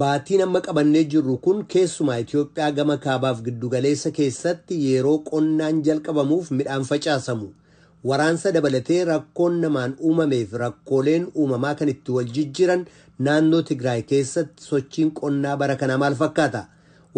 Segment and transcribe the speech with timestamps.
[0.00, 6.86] Baatiin amma qabannee jirru kun keessumaa Itoophiyaa gama kaabaaf giddugaleessa keessatti yeroo qonnaan jalqabamuuf midhaan
[6.90, 7.48] facaasamu.
[8.10, 12.86] Waraansa dabalatee rakkoon namaan uumameef rakkooleen uumamaa kan itti wal jijjiiran
[13.28, 16.64] naannoo Tigraay keessatti sochiin qonnaa bara kanaa maal fakkaata?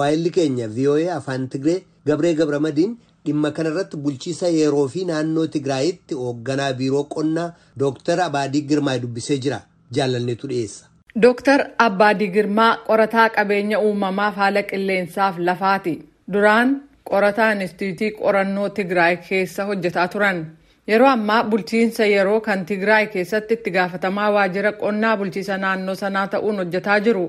[0.00, 2.96] Waa'illi keenya VOA Afaan Tigree Gabree Gabramadiin
[3.26, 7.46] dhimma kanarratti bulchiisa yeroo fi naannoo Tigraayitti hoogganaa biiroo qonnaa
[7.84, 9.60] Dooktar Abaadii Girmaa dubbisee jira.
[9.92, 10.84] Jaalalneetu dhiyeessa.
[11.22, 15.92] Dooktar Abbaadii Girmaa qorataa qabeenya uumamaaf haala qilleensaaf lafaati.
[16.32, 16.72] Duraan
[17.10, 20.40] qorataa Inistituutii qorannoo Tigraay keessa hojjetaa turan.
[20.88, 26.56] Yeroo ammaa bulchiinsa yeroo kan Tigraay keessatti itti gaafatamaa waajjira qonnaa bulchiisa naannoo sanaa ta'uun
[26.62, 27.24] hojjetaa jiru.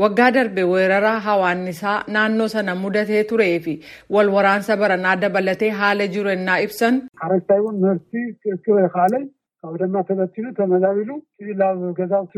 [0.00, 6.30] Waggaa darbe weerara hawaannisaa naannoo sana mudatee turee fi wal waraansa baranaa dabalatee haala jiru
[6.36, 7.02] ennaa ibsan.
[9.64, 12.36] qabdanaa taphachuun tamazaabilu sibiilaaf gazaaf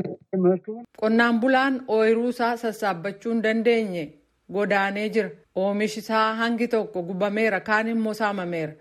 [1.03, 4.05] Qonnaan bulaan ooyiruusaa sassaabachuu hin dandeenye
[4.57, 5.31] godaanee jira.
[5.63, 8.73] Oomishi isaa hangi tokko gubameera kaan immoo saamameera.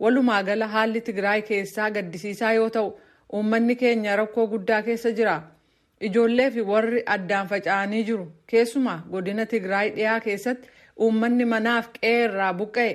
[0.00, 2.88] Walumaa gala haalli Tigraay keessaa gaddisiisaa yoo ta'u
[3.32, 5.36] uummanni keenya rakkoo guddaa keessa jira.
[6.00, 8.26] Ijoollee fi warri addaan faca'anii jiru.
[8.46, 10.68] Keessumaa godina Tigraay dhiyaa keessatti
[11.06, 12.90] uummanni manaaf qeerraa buqqa'e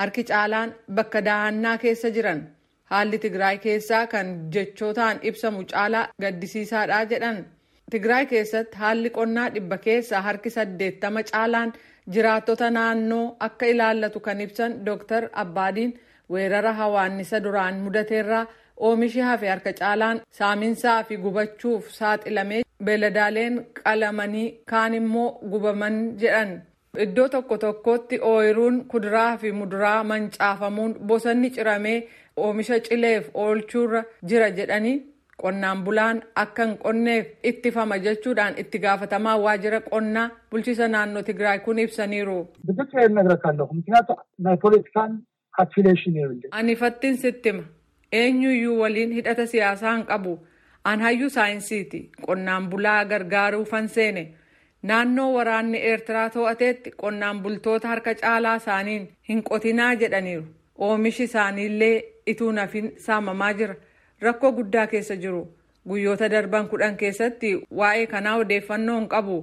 [0.00, 2.42] harki caalaan bakka daa'annaa keessa jiran.
[2.90, 7.44] Haalli Tigraay keessaa kan jechootaan ibsamu caalaa gaddisiisaadha jedhan.
[7.90, 11.72] Tigraay keessatti haalli qonnaa dhibba keessaa harki saddeettama caalaan
[12.14, 15.28] jiraattota naannoo akka ilaallatu kan ibsan Dr.
[15.32, 15.94] Abbaadiin
[16.32, 24.94] weerara hawaannisa duraan mudateerraa oomishi hafe harka caalaan saaminsaa fi gubachuuf saaxilamee beeladaaleen qalamanii kaan
[24.94, 26.62] immoo gubaman jedhan.
[27.00, 34.98] Iddoo tokko tokkotti ooyiruun kuduraa fi muduraa mancaafamuun bosonni ciramee oomisha cileef oolchuurra jira jedhanii
[35.42, 41.78] qonnaan bulaan akka hin qonneef ittifama jechuudhaan itti gaafatamaa waajjira qonnaa bulchiisa naannoo Tigraay kun
[41.78, 42.36] ibsaniiru.
[46.50, 47.62] Ani fattiin sittima.
[48.12, 50.38] Eenyuyyuu waliin hidhata siyaasaa hin qabu.
[50.84, 52.10] An hayyuu saayinsiiti.
[52.26, 54.34] Qonnaan bulaa gargaaruu fan seene.
[54.88, 60.44] Naannoo waraanni Eertiraa to'ateetti qonnaan bultoota harka caalaa isaaniin hin qotinaa jedhaniiru.
[60.78, 63.74] Oomishi isaaniillee ituu nafin saamamaa jira.
[64.20, 65.42] Rakkoo guddaa keessa jiru.
[65.88, 69.36] Guyyoota darban kudhan keessatti waa'ee kanaa odeeffannoo hin qabu.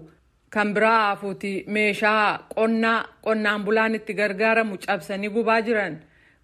[0.50, 5.98] Kan biraa hafuuti meeshaa qonnaa qonnaan bulaan itti gargaaramu cabsanii gubaa jiran.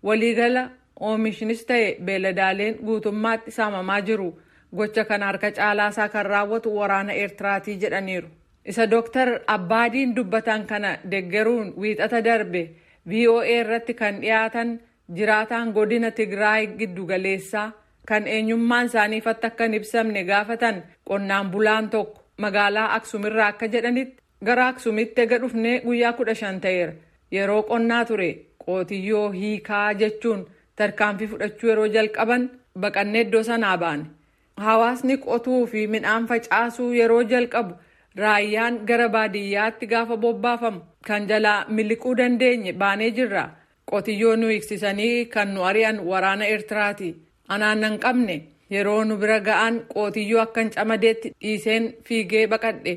[0.03, 0.69] Waliigala
[0.99, 4.31] oomishnis ta'e beeladaaleen guutummaatti saamamaa jiru.
[4.75, 8.27] Gocha kana harka caalaasaa kan raawwatu waraana Eertiraatii jedhaniiru.
[8.65, 12.63] Isa Dooktar Abbaadiin dubbatan kana deggeruun wiixata darbe
[13.09, 14.79] VOA irratti kan dhiyaatan
[15.15, 17.71] jiraataan godina Tigraay giddugaleessaa
[18.07, 24.17] kan eenyummaan isaanii ifatti akka hin ibsamne gaafatan qonnaan bulaan tokko magaalaa Aksumirraa akka jedhanitti
[24.45, 26.93] gara Aksumitti ega dhufnee guyyaa kudha shan ta'eera.
[27.31, 28.29] Yeroo qonnaa ture
[28.65, 32.49] qootiyyoo hiikaa jechuun tarkaanfii fudhachuu yeroo jalqaban
[32.79, 34.05] baqannee iddoo sanaa baane.
[34.57, 37.73] Hawaasni qotuu fi midhaan facaasuu yeroo jalqabu
[38.17, 43.49] raayyaan gara baadiyyaatti gaafa bobbaafamu kan jalaa miliquu dandeenye baanee jirra.
[43.89, 47.15] Qotiyyoo nu hiiksisanii kan nu ari'an waraana Eertiraati.
[47.47, 48.35] Anaan qabne
[48.69, 52.93] yeroo nu bira ga'an qootiyyoo akkan camadeetti dhiiseen fiigee baqadhe.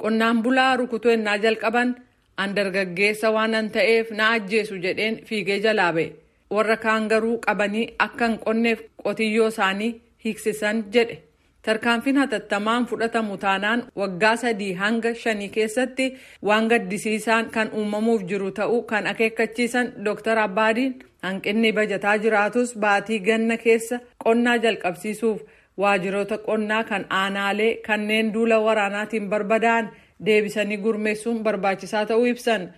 [0.00, 1.94] Qonnaan bulaa rukutuu ennaa jalqaban
[2.36, 6.12] an dargaggeessa waanan ta'eef na ajjeesu jedheen fiigee jalaa ba'e.
[6.50, 11.22] Warra kaan garuu qabanii akka hin qonneef qotiyyoo isaanii hiiksisan jedhe.
[11.66, 16.06] Tarkaanfiin hatattamaan fudhatamu taanaan waggaa sadii hanga shanii keessatti
[16.48, 20.38] waan gaddisiisaan kan uumamuuf jiru ta'uu kan akeekkachiisan Dr.
[20.44, 20.94] Abbaadiin
[21.26, 25.42] hanqinni bajataa jiraatus baatii ganna keessa qonnaa jalqabsiisuuf
[25.84, 29.90] waajjiroota qonnaa kan aanaalee kanneen duula waraanaatiin barbadaa'an
[30.26, 32.68] deebisanii gurmeessuun barbaachisaa ta'uu ibsan.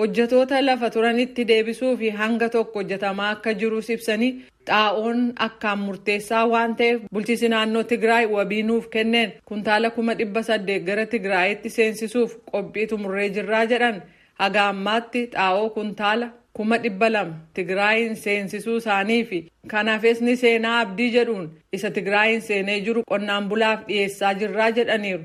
[0.00, 4.30] Hojjetoota lafa turanitti deebisuu fi hanga tokko hojjetamaa akka jirus ibsanii
[4.68, 9.32] xaa'oon akkaan murteessaa waan ta'eef bulchiisi naannoo Tigraay wabii nuuf kenneen.
[9.44, 13.98] Kuntaala kuma dhibba saddeet gara Tigraayitti seensisuuf qophii xumurree jirraa jedhan.
[14.40, 19.42] Haga ammaatti xaa'oo kuntaala kuma dhibba lama Tigraayin seensisuu isaanii fi
[19.74, 21.50] kanaafis ni seenaa abdii jedhuun.
[21.72, 25.24] Isa Tigraayin seenee jiru qonnaan bulaaf dhiyeessaa jirraa jedhaniiru.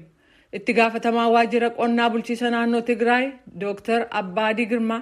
[0.57, 3.25] Itti gaafatamaa waajjira qonnaa bulchiisa naannoo Tigraay
[3.63, 4.05] Dr.
[4.21, 5.01] Abbaadii Girmaa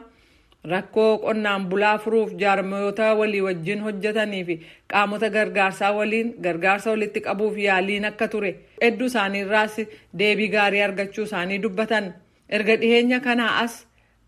[0.71, 4.55] rakkoo qonnaan bulaa furuuf jaarmoota walii wajjin hojjetanii fi
[4.93, 8.51] qaamota gargaarsaa waliin gargaarsa walitti qabuuf yaaliin akka ture
[8.83, 9.75] hedduu isaaniirraas
[10.19, 12.13] deebii gaarii argachuu isaanii dubbatan
[12.49, 13.75] erga dhiheenya kanaa as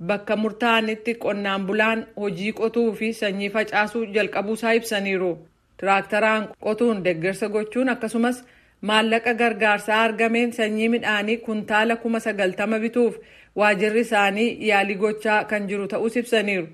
[0.08, 5.32] bakka murtaa'anitti qonnaan bulaan hojii qotuu fi sanyii facaasuu jalqabuusaa ibsaniiru.
[5.78, 8.44] Tiraaktaraan qotuun deeggarsa gochuun akkasumas
[8.90, 13.16] maallaqa gargaarsaa argameen sanyii midhaanii kuntaala kuma sagaltama bituuf
[13.60, 16.68] waajirri isaanii yaalii gochaa kan jiru ta'us ibsaniiru.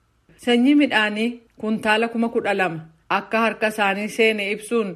[0.45, 1.29] Sanyii midhaanii
[1.61, 2.79] kuntaala kuma kudha lama
[3.17, 4.95] akka harka isaanii seene ibsuun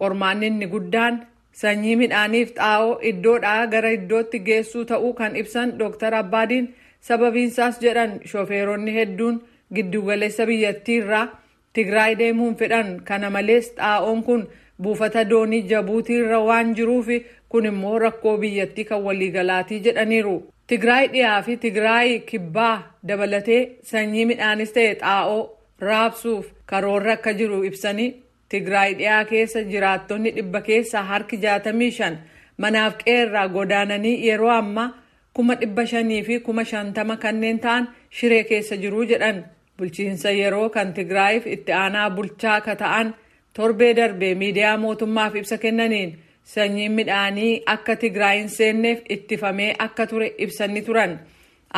[0.00, 1.20] qormaanni inni guddaan
[1.62, 6.14] sanyii midhaaniif xaa'oo iddoodhaa gara iddootti geessuu ta'uu kan ibsan Dr.
[6.22, 6.68] Abbaadiin
[7.08, 9.42] sababiinsaas jedhan shofeeronni hedduun
[9.74, 11.26] giddugaleessa biyyattii irraa
[11.72, 14.42] Tigraay deemuun fedhan kana malees xaa'oon kun
[14.82, 17.08] buufata doonii jabuutii irra waan jiruuf
[17.48, 20.36] kun immoo rakkoo biyyattii kan waliigalaatii jedhaniiru.
[20.66, 25.42] Tigraay dhiyaa fi Tigraay kibbaa dabalatee sanyii midhaanis ta'e xaa'oo
[25.80, 28.14] raabsuuf karoorra akka jiru ibsanii
[28.48, 32.18] Tigraay dhiyaa keessa jiraattonni dhibba keessaa harki jaatamii shan
[32.64, 34.88] manaaf qeerraa godaananii yeroo ammaa
[35.34, 37.88] kuma dhibba shanii fi kuma shantama kanneen ta'an
[38.18, 39.40] shiree keessa jiruu jedhan
[39.78, 43.14] bulchiinsa yeroo kan Tigraayiif itti aanaa bulchaa akka ta'an
[43.56, 46.10] torbee darbee miidiyaa mootummaaf ibsa kennaniin
[46.54, 51.18] sanyiin midhaanii akka tigraay hin seenneef ittifamee akka ture ibsanii turan.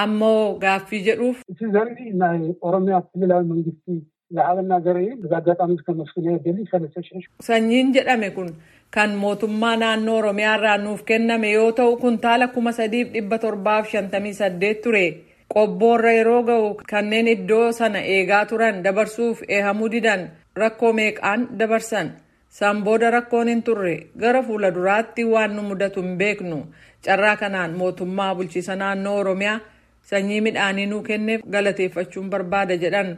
[0.03, 1.39] Ammoo gaaffii jedhuuf.
[7.49, 8.51] sanyiin jedhame kun
[8.91, 14.35] kan mootummaa naannoo oromiyaa irraa nuuf kenname yoo ta'u kuntaala kuma sadiif dhibba torbaaf shantamii
[14.41, 15.07] saddeet ture.
[15.55, 20.29] Qobboorra yeroo ga'u kanneen iddoo sana eegaa turan dabarsuuf eehamuu didan.
[20.63, 22.09] Rakkoo meeqaan dabarsan.
[22.59, 26.59] San booda rakkoon hin turre gara fuula duraatti waan nu mudatu hin beeknu.
[27.05, 29.61] Carraa kanaan mootummaa bulchiisa naannoo oromiyaa
[30.11, 33.11] sanyii midhaanii nuu kenneef galateeffachuun barbaada jedhan.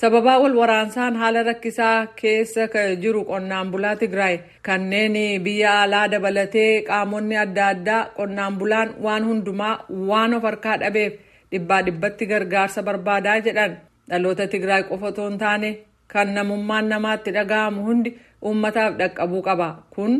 [0.00, 2.64] sababaa wal waraansaan haala rakkisaa keessa
[3.02, 4.36] jiru qonnaan bulaa Tigraay
[4.66, 9.74] kanneen biyya alaa dabalatee qaamonni adda addaa qonnaan bulaan waan hundumaa
[10.08, 11.12] waan of harkaa dhabeef
[11.52, 13.76] dhibbaa dhibbatti gargaarsa barbaadaa jedhan.
[14.10, 15.70] Dhaloota Tigraay qofa otoo hin taane
[16.12, 18.10] kan namummaan namaatti dhaga'amu hundi
[18.42, 20.12] uummataaf dhaqqabuu qaba kun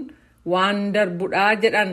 [0.53, 1.93] waan darbudhaa jedhan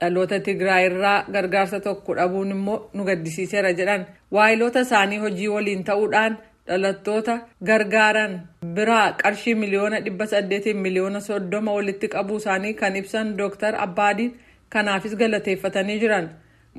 [0.00, 4.06] dhaloota Tigraay irraa gargaarsa tokko dhabuun immoo nu gaddisiiseera jedhan
[4.36, 6.36] waayiloota isaanii hojii waliin ta'uudhaan.
[6.68, 7.34] dhalattoota
[7.68, 8.34] gargaaran
[8.74, 14.30] biraa qarshii miliyoona dhibba saddeetiin miliyoona soddoma walitti qabuu isaanii kan ibsan dooktar abbaadiin
[14.74, 16.28] kanaafis galateeffatanii jiran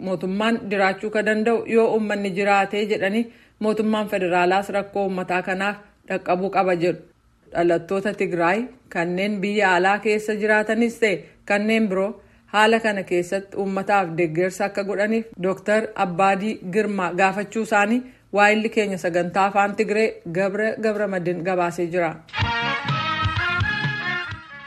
[0.05, 3.25] mootummaan jiraachuu ka danda'u yoo uummanni jiraatee jedhanii
[3.65, 5.77] mootummaan federaalaas rakkoo uummataa kanaaf
[6.13, 7.01] dhaqqabuu qaba jedhu
[7.55, 8.65] dhalattoota tigraay
[8.95, 11.15] kanneen biyya alaa keessa jiraatanis ta'e
[11.51, 12.09] kanneen biroo
[12.55, 18.01] haala kana keessatti uummataaf deeggarsa akka godhaniif dooktar abbaadii girmaa gaafachuu isaanii
[18.39, 22.11] waayilli keenya sagantaa afaan tigree gabra gabra madin gabaasee jira.